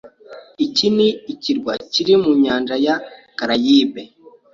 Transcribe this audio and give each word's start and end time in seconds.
Iki 0.65 0.87
ni 0.95 1.07
ikirwa 1.33 1.73
kiri 1.91 2.13
mu 2.21 2.31
nyanja 2.43 2.75
ya 2.85 2.95
Karayibe. 3.37 4.03